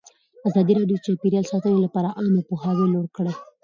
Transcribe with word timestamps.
ازادي 0.47 0.73
راډیو 0.77 0.99
د 0.99 1.03
چاپیریال 1.05 1.45
ساتنه 1.51 1.77
لپاره 1.85 2.13
عامه 2.19 2.41
پوهاوي 2.49 2.85
لوړ 2.93 3.05
کړی. 3.15 3.33